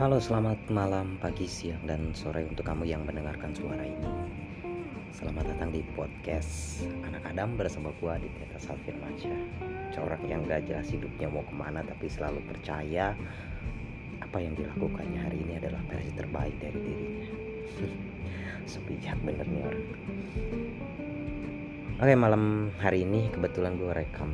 [0.00, 4.08] Halo, selamat malam, pagi, siang, dan sore untuk kamu yang mendengarkan suara ini.
[5.12, 9.36] Selamat datang di podcast Anak Adam bersama gua di Teta Salvin Mansyah.
[9.92, 13.12] Corak yang gak jelas hidupnya mau ke mana tapi selalu percaya
[14.24, 17.28] apa yang dilakukannya hari ini adalah versi terbaik dari dirinya.
[18.72, 19.88] Sepijak bener nih orang.
[22.00, 24.32] Oke malam hari ini kebetulan gue rekam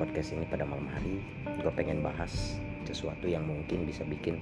[0.00, 1.20] podcast ini pada malam hari.
[1.60, 4.38] Gue pengen bahas sesuatu yang mungkin bisa bikin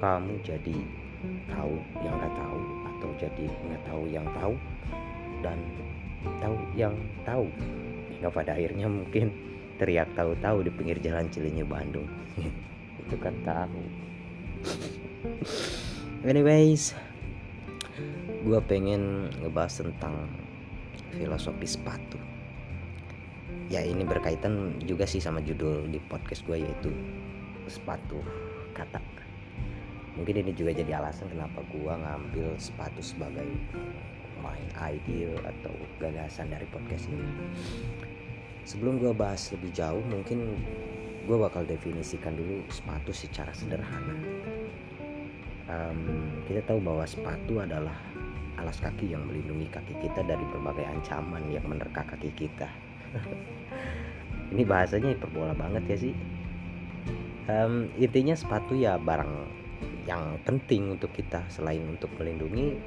[0.00, 0.76] kamu jadi
[1.52, 4.54] tahu yang nggak tahu atau jadi nggak tahu yang tahu
[5.44, 5.58] dan
[6.40, 7.46] tahu yang tahu.
[8.16, 9.30] Hingga pada akhirnya mungkin
[9.78, 12.06] teriak tahu-tahu di pinggir jalan Cilinyi Bandung.
[13.02, 13.82] Itu kan tahu
[16.30, 16.94] anyways
[18.42, 20.26] gue pengen ngebahas tentang
[21.14, 22.18] filosofi sepatu
[23.72, 26.92] ya ini berkaitan juga sih sama judul di podcast gue yaitu
[27.64, 28.20] sepatu
[28.76, 29.00] kata.
[30.12, 33.48] Mungkin ini juga jadi alasan kenapa gue ngambil sepatu sebagai
[34.44, 37.32] main ideal atau gagasan dari podcast ini.
[38.68, 40.52] Sebelum gue bahas lebih jauh mungkin
[41.24, 44.12] gue bakal definisikan dulu sepatu secara sederhana.
[45.72, 47.96] Um, kita tahu bahwa sepatu adalah
[48.60, 52.68] alas kaki yang melindungi kaki kita dari berbagai ancaman yang menerka kaki kita
[54.52, 56.14] ini bahasanya hiperbola banget ya sih.
[57.50, 59.32] Um, intinya sepatu ya barang
[60.06, 62.78] yang penting untuk kita selain untuk melindungi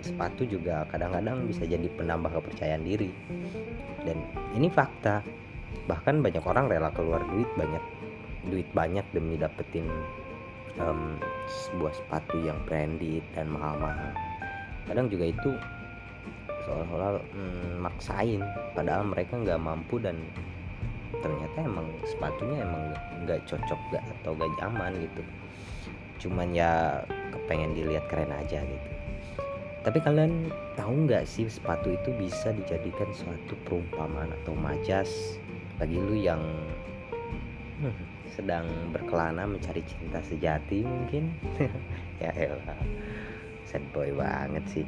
[0.00, 3.12] sepatu juga kadang-kadang bisa jadi penambah kepercayaan diri.
[4.04, 4.24] Dan
[4.56, 5.20] ini fakta
[5.86, 7.84] bahkan banyak orang rela keluar duit banyak
[8.48, 9.86] duit banyak demi dapetin
[10.80, 14.10] um, sebuah sepatu yang branded dan mahal-mahal.
[14.88, 15.50] Kadang juga itu
[16.70, 18.40] seolah-olah mm, maksain.
[18.78, 20.14] Padahal mereka nggak mampu dan
[21.18, 22.94] ternyata emang sepatunya emang
[23.26, 25.22] nggak cocok gak atau gak nyaman gitu.
[26.22, 27.02] Cuman ya
[27.34, 28.90] kepengen dilihat keren aja gitu.
[29.82, 35.40] Tapi kalian tahu nggak sih sepatu itu bisa dijadikan suatu perumpamaan atau majas
[35.80, 36.40] bagi lu yang
[37.82, 38.04] hmm,
[38.38, 41.34] sedang berkelana mencari cinta sejati mungkin?
[42.20, 42.76] Ya elah
[43.64, 44.84] sad boy banget sih